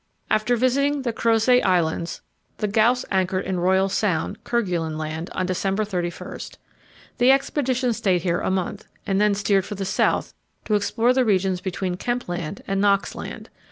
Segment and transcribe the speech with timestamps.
[0.31, 2.23] After visiting the Crozet Islands,
[2.57, 6.39] the Gauss anchored in Royal Sound, Kerguelen Land, on December 31.
[7.19, 10.33] The expedition stayed here a month, and then steered for the south
[10.65, 13.51] to explore the regions between Kemp Land and Knox Land.